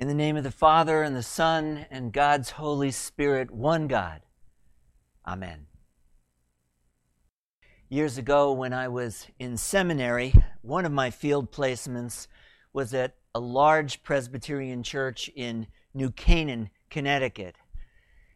In 0.00 0.08
the 0.08 0.14
name 0.14 0.38
of 0.38 0.44
the 0.44 0.50
Father, 0.50 1.02
and 1.02 1.14
the 1.14 1.22
Son, 1.22 1.84
and 1.90 2.10
God's 2.10 2.52
Holy 2.52 2.90
Spirit, 2.90 3.50
one 3.50 3.86
God. 3.86 4.22
Amen. 5.26 5.66
Years 7.90 8.16
ago, 8.16 8.50
when 8.50 8.72
I 8.72 8.88
was 8.88 9.26
in 9.38 9.58
seminary, 9.58 10.32
one 10.62 10.86
of 10.86 10.90
my 10.92 11.10
field 11.10 11.52
placements 11.52 12.28
was 12.72 12.94
at 12.94 13.16
a 13.34 13.40
large 13.40 14.02
Presbyterian 14.02 14.82
church 14.82 15.28
in 15.36 15.66
New 15.92 16.10
Canaan, 16.10 16.70
Connecticut. 16.88 17.56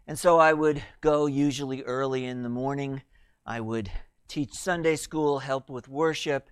And 0.06 0.18
so 0.18 0.38
I 0.38 0.52
would 0.52 0.82
go 1.00 1.24
usually 1.24 1.82
early 1.84 2.26
in 2.26 2.42
the 2.42 2.50
morning. 2.50 3.00
I 3.46 3.60
would 3.62 3.90
teach 4.28 4.52
Sunday 4.52 4.96
school, 4.96 5.38
help 5.38 5.70
with 5.70 5.88
worship, 5.88 6.50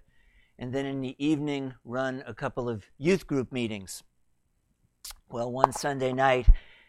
and 0.58 0.72
then 0.72 0.86
in 0.86 1.02
the 1.02 1.22
evening 1.22 1.74
run 1.84 2.24
a 2.26 2.32
couple 2.32 2.66
of 2.66 2.86
youth 2.96 3.26
group 3.26 3.52
meetings. 3.52 4.02
Well, 5.32 5.50
one 5.50 5.72
Sunday 5.72 6.12
night, 6.12 6.46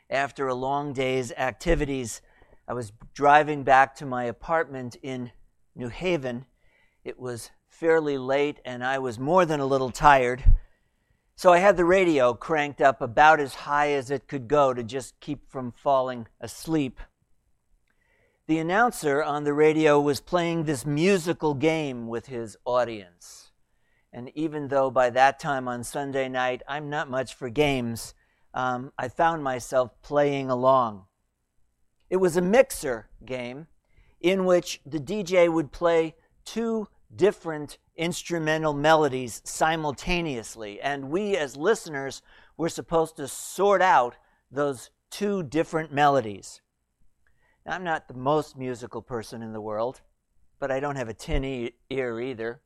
after 0.09 0.49
a 0.49 0.53
long 0.53 0.91
day's 0.91 1.31
activities, 1.31 2.21
I 2.67 2.73
was 2.73 2.91
driving 3.13 3.63
back 3.63 3.95
to 3.95 4.05
my 4.05 4.25
apartment 4.25 4.97
in 5.01 5.31
New 5.77 5.87
Haven. 5.87 6.43
It 7.05 7.17
was 7.17 7.51
fairly 7.69 8.17
late, 8.17 8.59
and 8.65 8.83
I 8.83 8.99
was 8.99 9.17
more 9.17 9.45
than 9.45 9.61
a 9.61 9.65
little 9.65 9.91
tired. 9.91 10.43
So 11.37 11.53
I 11.53 11.59
had 11.59 11.77
the 11.77 11.85
radio 11.85 12.33
cranked 12.33 12.81
up 12.81 13.01
about 13.01 13.39
as 13.39 13.53
high 13.53 13.93
as 13.93 14.11
it 14.11 14.27
could 14.27 14.49
go 14.49 14.73
to 14.73 14.83
just 14.83 15.17
keep 15.21 15.49
from 15.49 15.71
falling 15.71 16.27
asleep. 16.41 16.99
The 18.47 18.59
announcer 18.59 19.23
on 19.23 19.45
the 19.45 19.53
radio 19.53 20.01
was 20.01 20.19
playing 20.19 20.65
this 20.65 20.85
musical 20.85 21.53
game 21.53 22.09
with 22.09 22.25
his 22.25 22.57
audience. 22.65 23.51
And 24.11 24.29
even 24.35 24.67
though 24.67 24.91
by 24.91 25.11
that 25.11 25.39
time 25.39 25.69
on 25.69 25.85
Sunday 25.85 26.27
night 26.27 26.61
I'm 26.67 26.89
not 26.89 27.09
much 27.09 27.33
for 27.35 27.49
games, 27.49 28.13
um, 28.53 28.91
I 28.97 29.07
found 29.07 29.43
myself 29.43 29.91
playing 30.01 30.49
along. 30.49 31.05
It 32.09 32.17
was 32.17 32.37
a 32.37 32.41
mixer 32.41 33.09
game 33.25 33.67
in 34.21 34.45
which 34.45 34.79
the 34.85 34.99
DJ 34.99 35.51
would 35.51 35.71
play 35.71 36.15
two 36.45 36.87
different 37.15 37.77
instrumental 37.95 38.73
melodies 38.73 39.41
simultaneously, 39.43 40.81
and 40.81 41.09
we 41.09 41.35
as 41.35 41.55
listeners 41.55 42.21
were 42.57 42.69
supposed 42.69 43.17
to 43.17 43.27
sort 43.27 43.81
out 43.81 44.15
those 44.51 44.89
two 45.09 45.43
different 45.43 45.91
melodies. 45.91 46.61
Now, 47.65 47.73
I'm 47.73 47.83
not 47.83 48.07
the 48.07 48.13
most 48.13 48.57
musical 48.57 49.01
person 49.01 49.41
in 49.41 49.53
the 49.53 49.61
world, 49.61 50.01
but 50.59 50.71
I 50.71 50.79
don't 50.79 50.95
have 50.95 51.09
a 51.09 51.13
tin 51.13 51.43
e- 51.43 51.71
ear 51.89 52.19
either. 52.19 52.61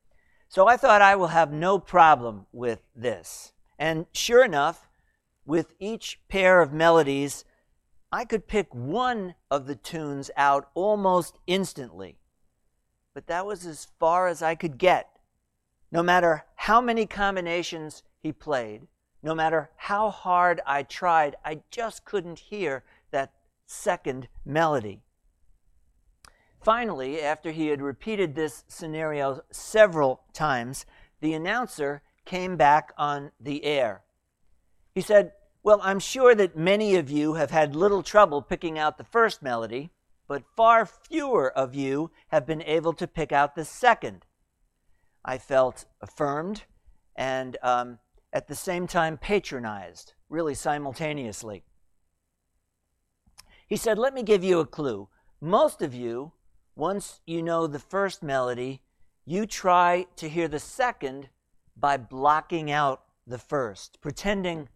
So 0.49 0.67
I 0.67 0.77
thought 0.77 1.01
I 1.01 1.15
will 1.15 1.27
have 1.27 1.51
no 1.51 1.77
problem 1.77 2.45
with 2.51 2.81
this. 2.95 3.53
And 3.77 4.05
sure 4.13 4.43
enough, 4.43 4.86
with 5.47 5.73
each 5.79 6.19
pair 6.27 6.61
of 6.61 6.73
melodies, 6.73 7.45
I 8.11 8.25
could 8.25 8.47
pick 8.47 8.67
one 8.75 9.33
of 9.49 9.65
the 9.65 9.75
tunes 9.75 10.29
out 10.37 10.69
almost 10.75 11.39
instantly. 11.47 12.17
But 13.13 13.27
that 13.27 13.45
was 13.45 13.65
as 13.65 13.87
far 13.97 14.27
as 14.27 14.43
I 14.43 14.53
could 14.53 14.77
get. 14.77 15.09
No 15.91 16.03
matter 16.03 16.45
how 16.55 16.81
many 16.81 17.05
combinations 17.05 18.03
he 18.19 18.31
played, 18.31 18.87
no 19.23 19.33
matter 19.33 19.71
how 19.77 20.09
hard 20.09 20.61
I 20.65 20.83
tried, 20.83 21.37
I 21.43 21.61
just 21.71 22.05
couldn't 22.05 22.39
hear 22.39 22.83
that 23.11 23.31
second 23.65 24.27
melody. 24.45 25.01
Finally, 26.61 27.21
after 27.21 27.51
he 27.51 27.67
had 27.67 27.81
repeated 27.81 28.35
this 28.35 28.65
scenario 28.67 29.41
several 29.51 30.21
times, 30.33 30.85
the 31.21 31.33
announcer 31.33 32.01
came 32.25 32.57
back 32.57 32.91
on 32.97 33.31
the 33.39 33.63
air. 33.63 34.01
He 34.93 35.01
said, 35.01 35.31
Well, 35.67 35.81
I'm 35.83 35.99
sure 35.99 36.33
that 36.33 36.55
many 36.55 36.95
of 36.95 37.09
you 37.09 37.33
have 37.33 37.51
had 37.51 37.75
little 37.75 38.01
trouble 38.01 38.41
picking 38.41 38.79
out 38.79 38.97
the 38.97 39.03
first 39.03 39.41
melody, 39.41 39.91
but 40.25 40.45
far 40.55 40.85
fewer 40.85 41.51
of 41.51 41.75
you 41.75 42.09
have 42.29 42.45
been 42.45 42.61
able 42.61 42.93
to 42.93 43.05
pick 43.05 43.33
out 43.33 43.53
the 43.53 43.65
second. 43.65 44.25
I 45.25 45.37
felt 45.37 45.83
affirmed 45.99 46.63
and 47.17 47.57
um, 47.61 47.99
at 48.31 48.47
the 48.47 48.55
same 48.55 48.87
time 48.87 49.17
patronized, 49.17 50.13
really 50.29 50.55
simultaneously. 50.55 51.65
He 53.67 53.75
said, 53.75 53.99
Let 53.99 54.13
me 54.13 54.23
give 54.23 54.45
you 54.45 54.61
a 54.61 54.65
clue. 54.65 55.09
Most 55.41 55.81
of 55.81 55.93
you, 55.93 56.31
once 56.77 57.19
you 57.25 57.43
know 57.43 57.67
the 57.67 57.77
first 57.77 58.23
melody, 58.23 58.83
you 59.25 59.45
try 59.45 60.05
to 60.15 60.29
hear 60.29 60.47
the 60.47 60.59
second 60.59 61.27
by 61.75 61.97
blocking 61.97 62.71
out 62.71 63.03
the 63.27 63.37
first, 63.37 63.99
pretending 63.99 64.69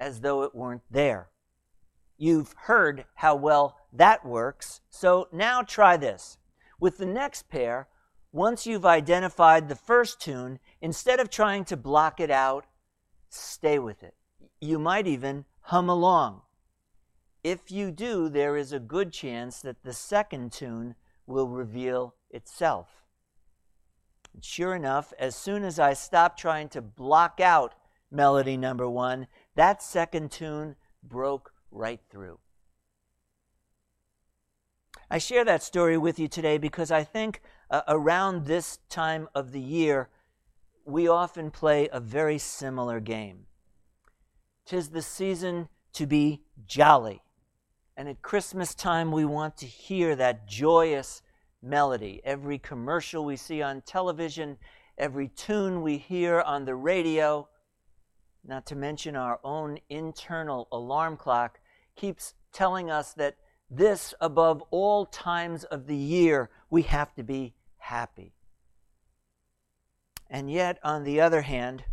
as 0.00 0.22
though 0.22 0.42
it 0.42 0.54
weren't 0.54 0.82
there. 0.90 1.28
You've 2.16 2.54
heard 2.64 3.04
how 3.16 3.36
well 3.36 3.76
that 3.92 4.24
works, 4.24 4.80
so 4.90 5.28
now 5.32 5.62
try 5.62 5.96
this. 5.96 6.38
With 6.80 6.98
the 6.98 7.06
next 7.06 7.48
pair, 7.48 7.88
once 8.32 8.66
you've 8.66 8.86
identified 8.86 9.68
the 9.68 9.76
first 9.76 10.20
tune, 10.20 10.58
instead 10.80 11.20
of 11.20 11.30
trying 11.30 11.64
to 11.66 11.76
block 11.76 12.20
it 12.20 12.30
out, 12.30 12.66
stay 13.28 13.78
with 13.78 14.02
it. 14.02 14.14
You 14.60 14.78
might 14.78 15.06
even 15.06 15.44
hum 15.62 15.88
along. 15.88 16.42
If 17.42 17.70
you 17.70 17.90
do, 17.90 18.28
there 18.28 18.56
is 18.56 18.72
a 18.72 18.78
good 18.78 19.12
chance 19.12 19.60
that 19.62 19.82
the 19.82 19.92
second 19.92 20.52
tune 20.52 20.94
will 21.26 21.48
reveal 21.48 22.14
itself. 22.30 22.88
And 24.34 24.44
sure 24.44 24.74
enough, 24.74 25.12
as 25.18 25.34
soon 25.34 25.64
as 25.64 25.78
I 25.78 25.94
stopped 25.94 26.38
trying 26.38 26.68
to 26.70 26.82
block 26.82 27.40
out 27.40 27.74
melody 28.10 28.56
number 28.56 28.88
one, 28.88 29.26
that 29.60 29.82
second 29.82 30.30
tune 30.30 30.74
broke 31.02 31.52
right 31.70 32.00
through. 32.08 32.38
I 35.10 35.18
share 35.18 35.44
that 35.44 35.62
story 35.62 35.98
with 35.98 36.18
you 36.18 36.28
today 36.28 36.56
because 36.56 36.90
I 36.90 37.04
think 37.04 37.42
uh, 37.70 37.82
around 37.86 38.46
this 38.46 38.78
time 38.88 39.28
of 39.34 39.52
the 39.52 39.60
year, 39.60 40.08
we 40.86 41.08
often 41.08 41.50
play 41.50 41.90
a 41.92 42.00
very 42.00 42.38
similar 42.38 43.00
game. 43.00 43.40
Tis 44.64 44.88
the 44.88 45.02
season 45.02 45.68
to 45.92 46.06
be 46.06 46.40
jolly. 46.66 47.20
And 47.98 48.08
at 48.08 48.22
Christmas 48.22 48.74
time, 48.74 49.12
we 49.12 49.26
want 49.26 49.58
to 49.58 49.66
hear 49.66 50.16
that 50.16 50.48
joyous 50.48 51.20
melody. 51.62 52.22
Every 52.24 52.58
commercial 52.58 53.26
we 53.26 53.36
see 53.36 53.60
on 53.60 53.82
television, 53.82 54.56
every 54.96 55.28
tune 55.28 55.82
we 55.82 55.98
hear 55.98 56.40
on 56.40 56.64
the 56.64 56.76
radio, 56.76 57.46
not 58.44 58.66
to 58.66 58.76
mention 58.76 59.16
our 59.16 59.40
own 59.44 59.78
internal 59.88 60.68
alarm 60.72 61.16
clock, 61.16 61.60
keeps 61.96 62.34
telling 62.52 62.90
us 62.90 63.12
that 63.14 63.36
this, 63.70 64.14
above 64.20 64.62
all 64.70 65.06
times 65.06 65.64
of 65.64 65.86
the 65.86 65.96
year, 65.96 66.50
we 66.68 66.82
have 66.82 67.14
to 67.14 67.22
be 67.22 67.54
happy. 67.78 68.34
And 70.28 70.50
yet, 70.50 70.78
on 70.82 71.04
the 71.04 71.20
other 71.20 71.42
hand, 71.42 71.84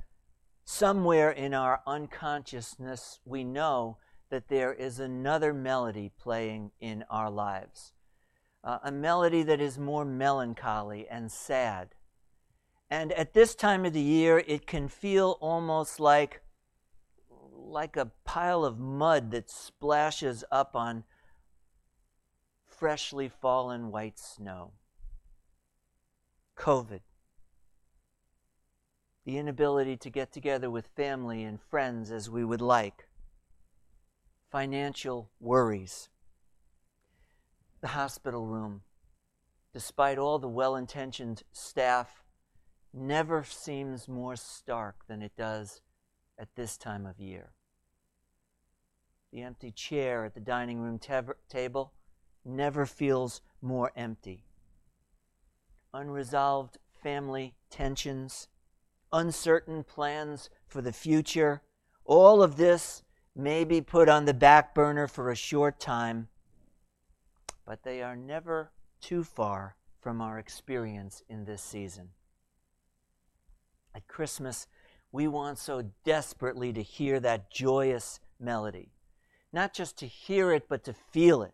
somewhere 0.64 1.32
in 1.32 1.54
our 1.54 1.82
unconsciousness, 1.86 3.20
we 3.26 3.44
know 3.44 3.98
that 4.30 4.50
there 4.50 4.74
is 4.74 5.00
another 5.00 5.54
melody 5.54 6.12
playing 6.20 6.72
in 6.80 7.04
our 7.10 7.30
lives. 7.30 7.94
Uh, 8.64 8.80
a 8.84 8.92
melody 8.92 9.44
that 9.44 9.62
is 9.62 9.78
more 9.78 10.04
melancholy 10.04 11.08
and 11.08 11.32
sad, 11.32 11.90
and 12.90 13.12
at 13.14 13.34
this 13.34 13.54
time 13.54 13.86
of 13.86 13.94
the 13.94 14.00
year, 14.00 14.44
it 14.48 14.66
can 14.66 14.88
feel 14.88 15.38
almost 15.42 16.00
like, 16.00 16.42
like 17.30 17.98
a 17.98 18.12
pile 18.24 18.64
of 18.64 18.80
mud 18.80 19.32
that 19.32 19.50
splashes 19.50 20.44
up 20.52 20.76
on 20.76 21.04
freshly 22.66 23.28
fallen 23.28 23.92
white 23.92 24.18
snow. 24.18 24.72
COVID. 26.58 27.02
The 29.26 29.38
inability 29.38 29.98
to 29.98 30.10
get 30.10 30.32
together 30.32 30.70
with 30.70 30.88
family 30.88 31.44
and 31.44 31.60
friends 31.62 32.10
as 32.12 32.30
we 32.30 32.46
would 32.46 32.62
like. 32.62 33.10
Financial 34.50 35.30
worries. 35.42 36.08
The 37.82 37.90
hospital 37.90 38.46
room. 38.46 38.84
Despite 39.74 40.18
all 40.18 40.40
the 40.40 40.48
well 40.48 40.78
intentioned 40.78 41.44
staff 41.52 42.24
never 42.94 43.44
seems 43.44 44.08
more 44.08 44.36
stark 44.36 45.08
than 45.08 45.22
it 45.22 45.36
does 45.38 45.82
at 46.40 46.56
this 46.56 46.78
time 46.78 47.06
of 47.06 47.20
year. 47.20 47.52
The 49.32 49.42
empty 49.42 49.72
chair 49.72 50.26
at 50.26 50.34
the 50.34 50.40
dining 50.40 50.80
room 50.80 51.00
table 51.50 51.94
never 52.46 52.86
feels 52.86 53.42
more 53.62 53.92
empty. 53.96 54.46
Unresolved 55.94 56.78
family 57.02 57.56
tensions, 57.70 58.48
uncertain 59.12 59.84
plans 59.84 60.50
for 60.68 60.82
the 60.82 60.94
future, 60.94 61.62
all 62.06 62.42
of 62.42 62.58
this 62.58 63.04
may 63.36 63.64
be 63.64 63.82
put 63.82 64.10
on 64.10 64.26
the 64.26 64.34
back 64.34 64.74
burner 64.74 65.08
for 65.08 65.30
a 65.30 65.36
short 65.36 65.80
time, 65.80 66.30
but 67.66 67.84
they 67.84 68.02
are 68.02 68.16
never 68.16 68.72
too 69.02 69.24
far 69.24 69.76
from 70.00 70.22
our 70.22 70.40
experience 70.40 71.22
in 71.30 71.46
this 71.46 71.62
season. 71.62 72.10
At 73.96 74.08
Christmas, 74.08 74.68
we 75.12 75.28
want 75.28 75.58
so 75.58 75.92
desperately 76.04 76.74
to 76.74 76.82
hear 76.82 77.20
that 77.20 77.52
joyous 77.52 78.20
melody. 78.40 78.92
Not 79.54 79.74
just 79.74 79.98
to 80.00 80.08
hear 80.08 80.52
it, 80.52 80.68
but 80.70 80.84
to 80.84 80.94
feel 80.94 81.42
it. 81.42 81.54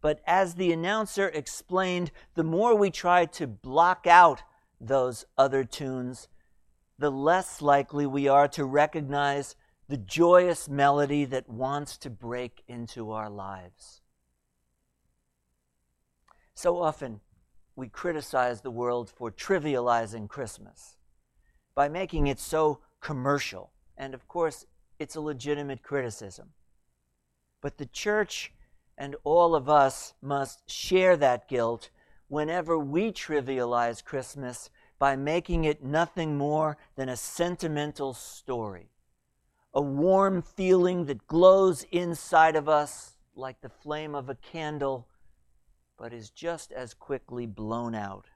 But 0.00 0.20
as 0.26 0.54
the 0.54 0.72
announcer 0.72 1.28
explained, 1.28 2.10
the 2.34 2.42
more 2.42 2.74
we 2.74 2.90
try 2.90 3.24
to 3.26 3.46
block 3.46 4.06
out 4.06 4.42
those 4.80 5.24
other 5.38 5.62
tunes, 5.62 6.28
the 6.98 7.10
less 7.10 7.62
likely 7.62 8.06
we 8.06 8.28
are 8.28 8.48
to 8.48 8.64
recognize 8.64 9.54
the 9.88 9.96
joyous 9.96 10.68
melody 10.68 11.24
that 11.26 11.48
wants 11.48 11.96
to 11.98 12.10
break 12.10 12.62
into 12.66 13.12
our 13.12 13.30
lives. 13.30 14.00
So 16.54 16.82
often, 16.82 17.20
we 17.76 17.88
criticize 17.88 18.60
the 18.60 18.70
world 18.70 19.10
for 19.10 19.30
trivializing 19.30 20.28
Christmas 20.28 20.96
by 21.74 21.88
making 21.88 22.26
it 22.26 22.38
so 22.38 22.80
commercial. 23.00 23.72
And 23.96 24.14
of 24.14 24.26
course, 24.28 24.66
it's 24.98 25.16
a 25.16 25.20
legitimate 25.20 25.82
criticism. 25.82 26.50
But 27.60 27.78
the 27.78 27.86
church 27.86 28.52
and 28.98 29.16
all 29.24 29.54
of 29.54 29.68
us 29.68 30.14
must 30.20 30.70
share 30.70 31.16
that 31.16 31.48
guilt 31.48 31.90
whenever 32.28 32.78
we 32.78 33.12
trivialize 33.12 34.04
Christmas 34.04 34.70
by 34.98 35.16
making 35.16 35.64
it 35.64 35.82
nothing 35.82 36.36
more 36.38 36.76
than 36.94 37.08
a 37.08 37.16
sentimental 37.16 38.14
story, 38.14 38.90
a 39.74 39.80
warm 39.80 40.40
feeling 40.42 41.06
that 41.06 41.26
glows 41.26 41.84
inside 41.90 42.54
of 42.54 42.68
us 42.68 43.16
like 43.34 43.60
the 43.60 43.68
flame 43.68 44.14
of 44.14 44.28
a 44.28 44.34
candle, 44.36 45.08
but 45.98 46.12
is 46.12 46.30
just 46.30 46.70
as 46.72 46.94
quickly 46.94 47.46
blown 47.46 47.94
out. 47.94 48.26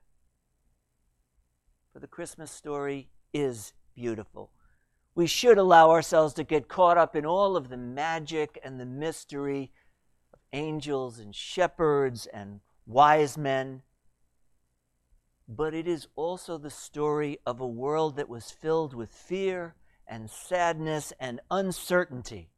For 1.93 2.00
the 2.00 2.06
Christmas 2.06 2.50
story 2.50 3.09
is 3.37 3.73
beautiful. 3.94 4.50
We 5.15 5.27
should 5.27 5.59
allow 5.59 5.91
ourselves 5.91 6.35
to 6.35 6.44
get 6.44 6.69
caught 6.69 6.99
up 6.99 7.17
in 7.17 7.25
all 7.25 7.56
of 7.56 7.69
the 7.69 7.77
magic 7.77 8.59
and 8.62 8.79
the 8.79 8.87
mystery 8.87 9.73
of 10.33 10.41
angels 10.53 11.19
and 11.19 11.35
shepherds 11.35 12.27
and 12.27 12.61
wise 12.87 13.38
men. 13.38 13.83
But 15.49 15.75
it 15.75 15.87
is 15.87 16.09
also 16.17 16.59
the 16.59 16.71
story 16.71 17.38
of 17.47 17.61
a 17.61 17.67
world 17.67 18.17
that 18.17 18.29
was 18.29 18.50
filled 18.50 18.94
with 18.94 19.11
fear 19.11 19.75
and 20.09 20.31
sadness 20.31 21.12
and 21.19 21.41
uncertainty, 21.50 22.50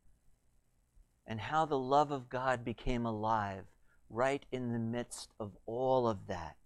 and 1.26 1.40
how 1.40 1.64
the 1.64 1.78
love 1.78 2.10
of 2.10 2.28
God 2.28 2.64
became 2.64 3.06
alive 3.06 3.64
right 4.10 4.44
in 4.50 4.72
the 4.72 4.78
midst 4.78 5.30
of 5.40 5.56
all 5.64 6.08
of 6.08 6.26
that. 6.26 6.56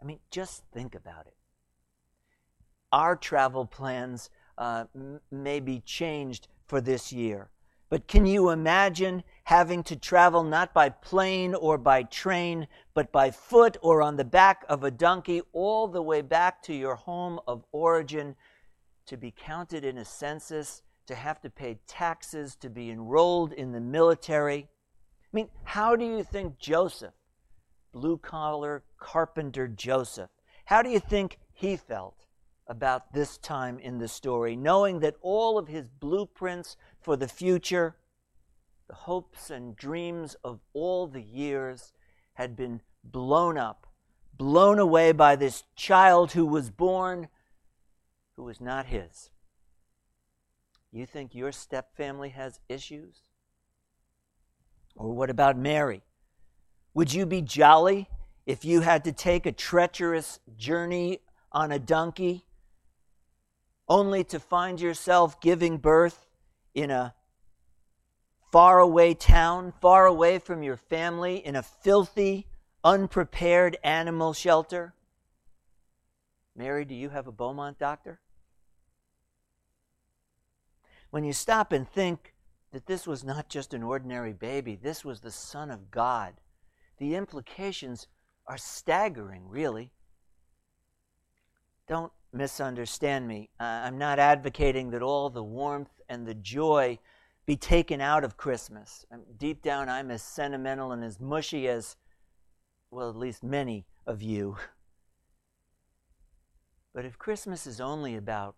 I 0.00 0.04
mean, 0.04 0.20
just 0.30 0.64
think 0.72 0.94
about 0.94 1.26
it 1.26 1.34
our 2.92 3.16
travel 3.16 3.66
plans 3.66 4.30
uh, 4.58 4.84
may 5.30 5.60
be 5.60 5.80
changed 5.80 6.48
for 6.66 6.80
this 6.80 7.12
year. 7.12 7.50
But 7.88 8.08
can 8.08 8.24
you 8.24 8.48
imagine 8.48 9.22
having 9.44 9.82
to 9.84 9.96
travel 9.96 10.42
not 10.42 10.72
by 10.72 10.88
plane 10.88 11.54
or 11.54 11.76
by 11.76 12.04
train, 12.04 12.66
but 12.94 13.12
by 13.12 13.30
foot 13.30 13.76
or 13.82 14.00
on 14.00 14.16
the 14.16 14.24
back 14.24 14.64
of 14.68 14.82
a 14.82 14.90
donkey 14.90 15.42
all 15.52 15.88
the 15.88 16.00
way 16.00 16.22
back 16.22 16.62
to 16.62 16.74
your 16.74 16.94
home 16.94 17.38
of 17.46 17.64
origin 17.70 18.34
to 19.04 19.16
be 19.18 19.30
counted 19.30 19.84
in 19.84 19.98
a 19.98 20.04
census, 20.04 20.82
to 21.06 21.14
have 21.14 21.40
to 21.42 21.50
pay 21.50 21.80
taxes, 21.86 22.56
to 22.56 22.70
be 22.70 22.88
enrolled 22.88 23.52
in 23.52 23.72
the 23.72 23.80
military? 23.80 24.68
I 25.24 25.28
mean, 25.32 25.50
how 25.64 25.94
do 25.94 26.06
you 26.06 26.22
think 26.22 26.58
Joseph, 26.58 27.14
blue 27.92 28.16
collar 28.16 28.84
carpenter 28.98 29.68
Joseph, 29.68 30.30
how 30.64 30.80
do 30.80 30.88
you 30.88 31.00
think 31.00 31.38
he 31.52 31.76
felt? 31.76 32.26
About 32.72 33.12
this 33.12 33.36
time 33.36 33.78
in 33.78 33.98
the 33.98 34.08
story, 34.08 34.56
knowing 34.56 35.00
that 35.00 35.14
all 35.20 35.58
of 35.58 35.68
his 35.68 35.90
blueprints 35.90 36.74
for 37.02 37.18
the 37.18 37.28
future, 37.28 37.96
the 38.88 38.94
hopes 38.94 39.50
and 39.50 39.76
dreams 39.76 40.36
of 40.42 40.58
all 40.72 41.06
the 41.06 41.20
years, 41.20 41.92
had 42.32 42.56
been 42.56 42.80
blown 43.04 43.58
up, 43.58 43.86
blown 44.38 44.78
away 44.78 45.12
by 45.12 45.36
this 45.36 45.64
child 45.76 46.32
who 46.32 46.46
was 46.46 46.70
born 46.70 47.28
who 48.36 48.44
was 48.44 48.58
not 48.58 48.86
his. 48.86 49.28
You 50.90 51.04
think 51.04 51.34
your 51.34 51.50
stepfamily 51.50 52.32
has 52.32 52.58
issues? 52.70 53.16
Or 54.96 55.12
what 55.12 55.28
about 55.28 55.58
Mary? 55.58 56.04
Would 56.94 57.12
you 57.12 57.26
be 57.26 57.42
jolly 57.42 58.08
if 58.46 58.64
you 58.64 58.80
had 58.80 59.04
to 59.04 59.12
take 59.12 59.44
a 59.44 59.52
treacherous 59.52 60.40
journey 60.56 61.20
on 61.52 61.70
a 61.70 61.78
donkey 61.78 62.46
only 63.92 64.24
to 64.24 64.40
find 64.40 64.80
yourself 64.80 65.38
giving 65.38 65.76
birth 65.76 66.26
in 66.74 66.90
a 66.90 67.14
faraway 68.50 69.12
town, 69.12 69.70
far 69.82 70.06
away 70.06 70.38
from 70.38 70.62
your 70.62 70.78
family, 70.78 71.36
in 71.44 71.54
a 71.54 71.62
filthy, 71.62 72.46
unprepared 72.82 73.76
animal 73.84 74.32
shelter? 74.32 74.94
Mary, 76.56 76.86
do 76.86 76.94
you 76.94 77.10
have 77.10 77.26
a 77.26 77.32
Beaumont 77.32 77.78
doctor? 77.78 78.18
When 81.10 81.22
you 81.22 81.34
stop 81.34 81.70
and 81.70 81.86
think 81.86 82.32
that 82.72 82.86
this 82.86 83.06
was 83.06 83.22
not 83.22 83.50
just 83.50 83.74
an 83.74 83.82
ordinary 83.82 84.32
baby, 84.32 84.74
this 84.74 85.04
was 85.04 85.20
the 85.20 85.30
Son 85.30 85.70
of 85.70 85.90
God, 85.90 86.32
the 86.96 87.14
implications 87.14 88.06
are 88.46 88.56
staggering, 88.56 89.50
really. 89.50 89.92
Don't 91.86 92.10
misunderstand 92.32 93.28
me. 93.28 93.50
Uh, 93.60 93.64
I'm 93.84 93.98
not 93.98 94.18
advocating 94.18 94.90
that 94.90 95.02
all 95.02 95.30
the 95.30 95.42
warmth 95.42 96.00
and 96.08 96.26
the 96.26 96.34
joy 96.34 96.98
be 97.46 97.56
taken 97.56 98.00
out 98.00 98.24
of 98.24 98.36
Christmas. 98.36 99.04
Um, 99.12 99.22
deep 99.36 99.62
down, 99.62 99.88
I'm 99.88 100.10
as 100.10 100.22
sentimental 100.22 100.92
and 100.92 101.04
as 101.04 101.20
mushy 101.20 101.68
as, 101.68 101.96
well, 102.90 103.10
at 103.10 103.16
least 103.16 103.42
many 103.42 103.86
of 104.06 104.22
you. 104.22 104.56
But 106.94 107.04
if 107.04 107.18
Christmas 107.18 107.66
is 107.66 107.80
only 107.80 108.16
about 108.16 108.56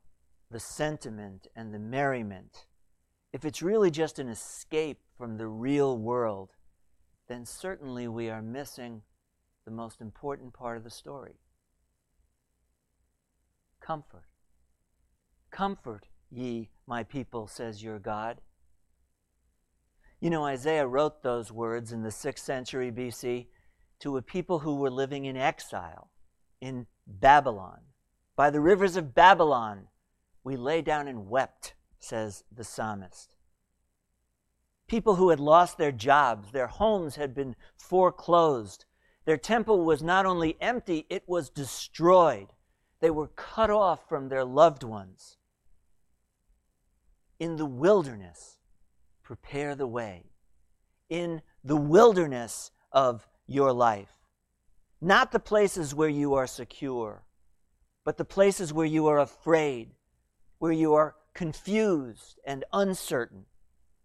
the 0.50 0.60
sentiment 0.60 1.46
and 1.54 1.72
the 1.72 1.78
merriment, 1.78 2.66
if 3.32 3.44
it's 3.44 3.62
really 3.62 3.90
just 3.90 4.18
an 4.18 4.28
escape 4.28 5.00
from 5.16 5.36
the 5.36 5.46
real 5.46 5.96
world, 5.96 6.50
then 7.28 7.46
certainly 7.46 8.06
we 8.06 8.28
are 8.28 8.42
missing 8.42 9.02
the 9.64 9.70
most 9.70 10.00
important 10.00 10.52
part 10.52 10.76
of 10.76 10.84
the 10.84 10.90
story. 10.90 11.36
Comfort. 13.84 14.24
Comfort 15.50 16.06
ye, 16.30 16.70
my 16.86 17.02
people, 17.02 17.46
says 17.46 17.82
your 17.82 17.98
God. 17.98 18.40
You 20.20 20.30
know, 20.30 20.44
Isaiah 20.44 20.86
wrote 20.86 21.22
those 21.22 21.52
words 21.52 21.92
in 21.92 22.02
the 22.02 22.08
6th 22.08 22.38
century 22.38 22.90
BC 22.90 23.48
to 24.00 24.16
a 24.16 24.22
people 24.22 24.60
who 24.60 24.76
were 24.76 24.90
living 24.90 25.26
in 25.26 25.36
exile 25.36 26.08
in 26.62 26.86
Babylon. 27.06 27.80
By 28.36 28.48
the 28.48 28.60
rivers 28.60 28.96
of 28.96 29.14
Babylon, 29.14 29.88
we 30.42 30.56
lay 30.56 30.80
down 30.80 31.06
and 31.06 31.28
wept, 31.28 31.74
says 31.98 32.42
the 32.50 32.64
psalmist. 32.64 33.36
People 34.88 35.16
who 35.16 35.28
had 35.28 35.40
lost 35.40 35.76
their 35.76 35.92
jobs, 35.92 36.52
their 36.52 36.68
homes 36.68 37.16
had 37.16 37.34
been 37.34 37.54
foreclosed, 37.76 38.86
their 39.26 39.36
temple 39.36 39.84
was 39.84 40.02
not 40.02 40.24
only 40.24 40.56
empty, 40.58 41.04
it 41.10 41.24
was 41.26 41.50
destroyed. 41.50 42.53
They 43.04 43.10
were 43.10 43.28
cut 43.28 43.68
off 43.68 44.08
from 44.08 44.30
their 44.30 44.46
loved 44.46 44.82
ones. 44.82 45.36
In 47.38 47.56
the 47.56 47.66
wilderness, 47.66 48.56
prepare 49.22 49.74
the 49.74 49.86
way. 49.86 50.30
In 51.10 51.42
the 51.62 51.76
wilderness 51.76 52.70
of 52.92 53.28
your 53.46 53.74
life. 53.74 54.22
Not 55.02 55.32
the 55.32 55.38
places 55.38 55.94
where 55.94 56.08
you 56.08 56.32
are 56.32 56.46
secure, 56.46 57.26
but 58.06 58.16
the 58.16 58.24
places 58.24 58.72
where 58.72 58.86
you 58.86 59.06
are 59.08 59.18
afraid, 59.18 59.90
where 60.58 60.72
you 60.72 60.94
are 60.94 61.14
confused 61.34 62.40
and 62.46 62.64
uncertain, 62.72 63.44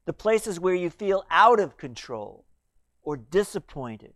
the 0.03 0.11
places 0.11 0.59
where 0.59 0.75
you 0.75 0.89
feel 0.89 1.23
out 1.29 1.61
of 1.61 1.77
control 1.77 2.43
or 3.01 3.15
disappointed, 3.15 4.15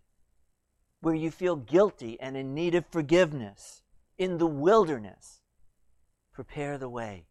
where 1.00 1.16
you 1.16 1.32
feel 1.32 1.56
guilty 1.56 2.20
and 2.20 2.36
in 2.36 2.54
need 2.54 2.76
of 2.76 2.86
forgiveness 2.88 3.83
in 4.18 4.38
the 4.38 4.48
wilderness, 4.48 5.42
prepare 6.32 6.78
the 6.78 6.90
way. 6.90 7.26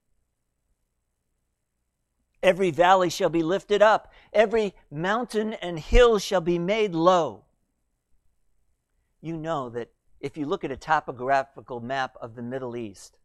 Every 2.43 2.71
valley 2.71 3.09
shall 3.09 3.29
be 3.29 3.43
lifted 3.43 3.83
up, 3.83 4.13
every 4.33 4.75
mountain 4.91 5.53
and 5.55 5.79
hill 5.79 6.19
shall 6.19 6.41
be 6.41 6.59
made 6.59 6.95
low. 6.95 7.45
You 9.21 9.37
know 9.37 9.69
that 9.71 9.93
if 10.21 10.37
you 10.37 10.47
look 10.47 10.65
at 10.65 10.73
a 10.73 10.77
topographical 10.77 11.81
map 11.81 12.17
of 12.21 12.35
the 12.35 12.43
Middle 12.43 12.77
East, 12.77 13.19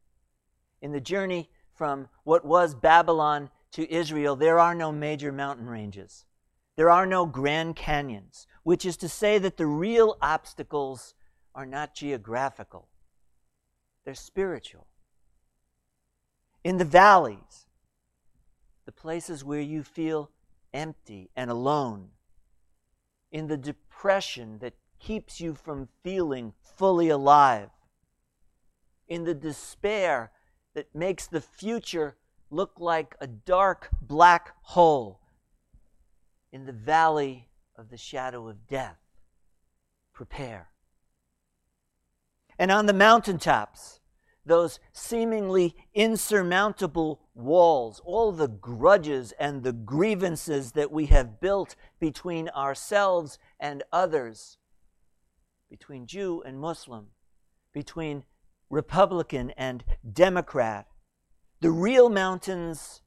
in 0.82 0.92
the 0.92 1.02
journey 1.02 1.50
from 1.74 2.08
what 2.24 2.46
was 2.46 2.76
Babylon 2.76 3.50
to 3.72 3.92
Israel, 3.92 4.36
there 4.36 4.60
are 4.60 4.76
no 4.76 4.92
major 4.92 5.32
mountain 5.32 5.68
ranges. 5.68 6.26
There 6.76 6.90
are 6.92 7.08
no 7.08 7.26
Grand 7.26 7.76
Canyons, 7.76 8.46
which 8.62 8.86
is 8.86 8.98
to 8.98 9.10
say 9.10 9.40
that 9.40 9.58
the 9.58 9.66
real 9.66 10.18
obstacles 10.22 11.16
are 11.56 11.66
not 11.66 11.96
geographical, 11.96 12.88
they're 14.08 14.16
spiritual. 14.16 14.88
in 16.64 16.78
the 16.78 16.86
valleys, 16.86 17.68
the 18.86 18.92
places 18.94 19.44
where 19.44 19.60
you 19.60 19.84
feel 19.84 20.32
empty 20.74 21.30
and 21.36 21.52
alone, 21.52 22.08
in 23.34 23.48
the 23.48 23.58
depression 23.58 24.60
that 24.60 24.76
keeps 24.98 25.42
you 25.42 25.54
from 25.54 25.90
feeling 26.06 26.54
fully 26.78 27.10
alive, 27.10 27.70
in 29.10 29.26
the 29.26 29.34
despair 29.34 30.32
that 30.74 30.96
makes 30.96 31.28
the 31.28 31.42
future 31.42 32.16
look 32.50 32.80
like 32.80 33.14
a 33.20 33.28
dark 33.28 33.90
black 34.02 34.54
hole, 34.62 35.20
in 36.54 36.66
the 36.66 36.72
valley 36.72 37.50
of 37.76 37.90
the 37.90 37.98
shadow 37.98 38.48
of 38.48 38.68
death. 38.68 39.00
Prepare. 40.14 40.70
And 42.60 42.72
on 42.72 42.86
the 42.86 42.94
mountaintops, 42.94 44.00
those 44.46 44.80
seemingly 44.94 45.76
insurmountable 45.94 47.22
walls, 47.36 48.02
all 48.06 48.32
the 48.32 48.48
grudges 48.48 49.34
and 49.40 49.62
the 49.62 49.74
grievances 49.74 50.72
that 50.72 50.92
we 50.92 51.08
have 51.08 51.40
built 51.40 51.76
between 52.00 52.50
ourselves 52.50 53.38
and 53.60 53.84
others, 53.92 54.58
between 55.70 56.08
Jew 56.08 56.42
and 56.46 56.60
Muslim, 56.60 57.08
between 57.74 58.24
Republican 58.70 59.52
and 59.52 59.84
Democrat, 60.14 60.88
the 61.60 61.72
real 61.72 62.10
mountains 62.10 63.02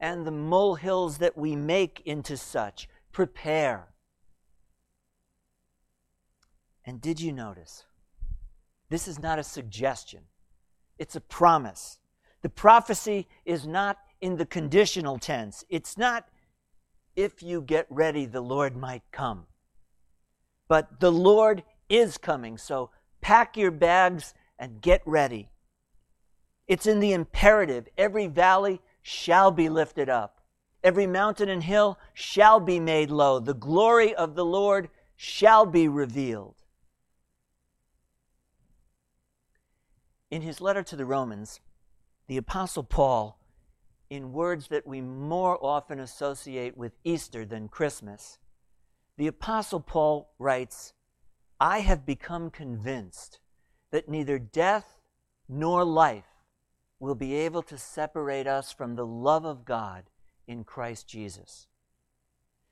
and 0.00 0.26
the 0.26 0.30
molehills 0.30 1.18
that 1.18 1.36
we 1.36 1.56
make 1.56 2.02
into 2.04 2.36
such. 2.36 2.88
Prepare. 3.12 3.88
And 6.84 7.00
did 7.00 7.20
you 7.20 7.32
notice? 7.32 7.84
This 8.90 9.08
is 9.08 9.18
not 9.18 9.38
a 9.38 9.44
suggestion, 9.44 10.22
it's 10.98 11.16
a 11.16 11.20
promise. 11.20 11.98
The 12.42 12.50
prophecy 12.50 13.26
is 13.46 13.66
not 13.66 13.96
in 14.20 14.36
the 14.36 14.44
conditional 14.44 15.18
tense. 15.18 15.64
It's 15.70 15.96
not, 15.96 16.28
if 17.16 17.42
you 17.42 17.62
get 17.62 17.86
ready, 17.88 18.26
the 18.26 18.42
Lord 18.42 18.76
might 18.76 19.02
come. 19.12 19.46
But 20.68 21.00
the 21.00 21.10
Lord 21.10 21.62
is 21.88 22.18
coming, 22.18 22.58
so 22.58 22.90
pack 23.22 23.56
your 23.56 23.70
bags 23.70 24.34
and 24.58 24.82
get 24.82 25.00
ready. 25.06 25.48
It's 26.66 26.86
in 26.86 27.00
the 27.00 27.12
imperative. 27.12 27.88
Every 27.96 28.26
valley 28.26 28.82
shall 29.00 29.50
be 29.50 29.68
lifted 29.68 30.08
up, 30.08 30.42
every 30.82 31.06
mountain 31.06 31.48
and 31.48 31.62
hill 31.62 31.98
shall 32.12 32.60
be 32.60 32.80
made 32.80 33.10
low. 33.10 33.38
The 33.38 33.54
glory 33.54 34.14
of 34.14 34.34
the 34.34 34.44
Lord 34.44 34.90
shall 35.16 35.64
be 35.64 35.88
revealed. 35.88 36.63
In 40.34 40.42
his 40.42 40.60
letter 40.60 40.82
to 40.82 40.96
the 40.96 41.04
Romans, 41.04 41.60
the 42.26 42.38
Apostle 42.38 42.82
Paul, 42.82 43.38
in 44.10 44.32
words 44.32 44.66
that 44.66 44.84
we 44.84 45.00
more 45.00 45.64
often 45.64 46.00
associate 46.00 46.76
with 46.76 46.98
Easter 47.04 47.44
than 47.44 47.68
Christmas, 47.68 48.38
the 49.16 49.28
Apostle 49.28 49.78
Paul 49.78 50.32
writes, 50.40 50.92
I 51.60 51.82
have 51.82 52.04
become 52.04 52.50
convinced 52.50 53.38
that 53.92 54.08
neither 54.08 54.40
death 54.40 54.98
nor 55.48 55.84
life 55.84 56.42
will 56.98 57.14
be 57.14 57.34
able 57.34 57.62
to 57.62 57.78
separate 57.78 58.48
us 58.48 58.72
from 58.72 58.96
the 58.96 59.06
love 59.06 59.44
of 59.44 59.64
God 59.64 60.10
in 60.48 60.64
Christ 60.64 61.06
Jesus. 61.06 61.68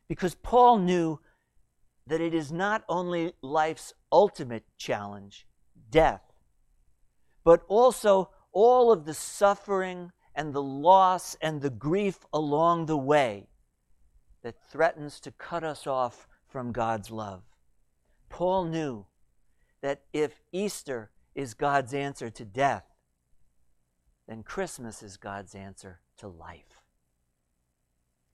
Because 0.09 0.35
Paul 0.35 0.81
knew 0.81 1.21
that 2.09 2.21
it 2.21 2.35
is 2.35 2.50
not 2.50 2.83
only 2.88 3.35
life's 3.40 3.95
ultimate 4.11 4.64
challenge, 4.76 5.47
death, 5.90 6.32
but 7.45 7.63
also 7.69 8.31
all 8.53 8.93
of 8.93 9.05
the 9.05 9.15
suffering 9.15 10.13
and 10.35 10.53
the 10.53 10.63
loss 10.63 11.37
and 11.41 11.61
the 11.61 11.71
grief 11.71 12.19
along 12.33 12.87
the 12.87 12.97
way 12.97 13.49
that 14.43 14.57
threatens 14.71 15.21
to 15.21 15.31
cut 15.33 15.65
us 15.65 15.87
off 15.87 16.27
from 16.49 16.73
God's 16.73 17.11
love. 17.11 17.43
Paul 18.29 18.65
knew 18.65 19.07
that 19.81 20.03
if 20.13 20.41
Easter 20.53 21.11
is 21.35 21.55
God's 21.55 21.95
answer 21.95 22.31
to 22.31 22.45
death, 22.45 22.85
then 24.27 24.43
Christmas 24.43 25.03
is 25.03 25.17
God's 25.17 25.55
answer 25.55 26.01
to 26.19 26.29
life. 26.29 26.83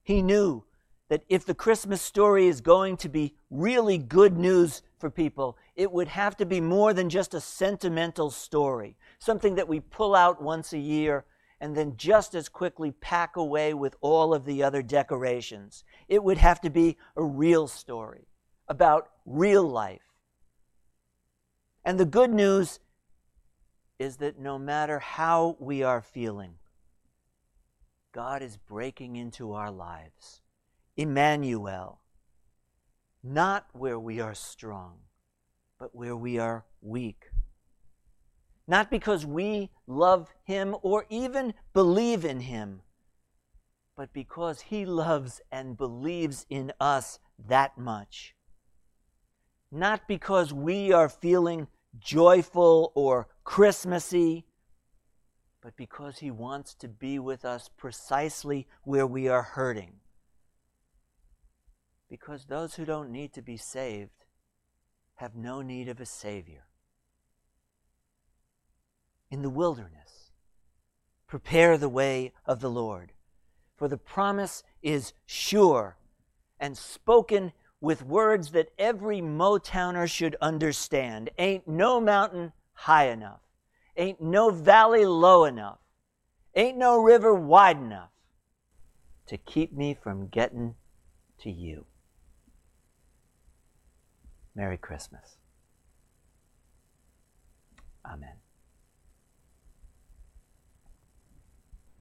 He 0.03 0.21
knew 0.21 0.63
that 1.09 1.23
if 1.27 1.43
the 1.43 1.55
Christmas 1.55 2.01
story 2.01 2.47
is 2.47 2.61
going 2.61 2.95
to 2.97 3.09
be 3.09 3.35
really 3.49 3.97
good 3.97 4.37
news 4.37 4.83
for 4.99 5.09
people, 5.09 5.57
it 5.75 5.91
would 5.91 6.07
have 6.07 6.37
to 6.37 6.45
be 6.45 6.61
more 6.61 6.93
than 6.93 7.09
just 7.09 7.33
a 7.33 7.41
sentimental 7.41 8.29
story, 8.29 8.95
something 9.17 9.55
that 9.55 9.67
we 9.67 9.79
pull 9.79 10.15
out 10.15 10.41
once 10.41 10.71
a 10.71 10.77
year 10.77 11.25
and 11.59 11.75
then 11.75 11.97
just 11.97 12.35
as 12.35 12.47
quickly 12.47 12.91
pack 12.91 13.35
away 13.35 13.73
with 13.73 13.95
all 14.01 14.33
of 14.33 14.45
the 14.45 14.63
other 14.63 14.81
decorations. 14.81 15.83
It 16.07 16.23
would 16.23 16.37
have 16.37 16.61
to 16.61 16.69
be 16.69 16.97
a 17.17 17.23
real 17.23 17.67
story 17.67 18.27
about 18.67 19.09
real 19.25 19.67
life. 19.67 20.01
And 21.83 21.99
the 21.99 22.05
good 22.05 22.31
news 22.31 22.79
is 23.97 24.17
that 24.17 24.39
no 24.39 24.57
matter 24.57 24.99
how 24.99 25.57
we 25.59 25.83
are 25.83 26.01
feeling, 26.01 26.55
God 28.13 28.41
is 28.41 28.57
breaking 28.57 29.15
into 29.15 29.53
our 29.53 29.71
lives. 29.71 30.41
Emmanuel, 30.99 32.01
not 33.23 33.67
where 33.71 33.97
we 33.97 34.19
are 34.19 34.33
strong, 34.33 34.97
but 35.79 35.95
where 35.95 36.15
we 36.17 36.37
are 36.37 36.65
weak. 36.81 37.29
Not 38.67 38.91
because 38.91 39.25
we 39.25 39.69
love 39.87 40.29
Him 40.43 40.75
or 40.81 41.05
even 41.09 41.53
believe 41.73 42.25
in 42.25 42.41
Him, 42.41 42.81
but 43.95 44.11
because 44.11 44.59
He 44.59 44.83
loves 44.83 45.39
and 45.49 45.77
believes 45.77 46.45
in 46.49 46.73
us 46.81 47.19
that 47.47 47.77
much. 47.77 48.35
Not 49.71 50.05
because 50.05 50.51
we 50.51 50.91
are 50.91 51.07
feeling 51.07 51.69
joyful 51.97 52.91
or 52.93 53.29
Christmassy, 53.45 54.47
but 55.61 55.77
because 55.77 56.19
He 56.19 56.29
wants 56.29 56.73
to 56.73 56.89
be 56.89 57.19
with 57.19 57.45
us 57.45 57.69
precisely 57.77 58.67
where 58.83 59.07
we 59.07 59.29
are 59.29 59.43
hurting. 59.43 59.98
Because 62.09 62.45
those 62.45 62.75
who 62.75 62.85
don't 62.85 63.11
need 63.11 63.33
to 63.33 63.41
be 63.41 63.57
saved 63.57 64.25
have 65.15 65.35
no 65.35 65.61
need 65.61 65.87
of 65.87 65.99
a 65.99 66.05
Savior. 66.05 66.65
In 69.29 69.41
the 69.41 69.49
wilderness, 69.49 70.31
prepare 71.27 71.77
the 71.77 71.89
way 71.89 72.33
of 72.45 72.61
the 72.61 72.69
Lord, 72.69 73.11
for 73.77 73.87
the 73.87 73.97
promise 73.97 74.63
is 74.81 75.13
sure 75.25 75.97
and 76.59 76.77
spoken 76.77 77.51
with 77.81 78.03
words 78.03 78.51
that 78.51 78.69
every 78.77 79.21
Motowner 79.21 80.09
should 80.09 80.35
understand. 80.41 81.29
Ain't 81.37 81.67
no 81.67 82.01
mountain 82.01 82.51
high 82.73 83.09
enough. 83.09 83.41
Ain't 83.95 84.21
no 84.21 84.49
valley 84.49 85.05
low 85.05 85.45
enough. 85.45 85.79
Ain't 86.55 86.77
no 86.77 87.01
river 87.01 87.33
wide 87.33 87.77
enough 87.77 88.09
to 89.27 89.37
keep 89.37 89.71
me 89.71 89.93
from 89.93 90.27
getting 90.27 90.75
to 91.41 91.51
you. 91.51 91.85
Merry 94.55 94.77
Christmas. 94.77 95.37
Amen. 98.05 98.35